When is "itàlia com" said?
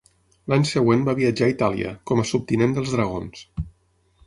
1.53-2.23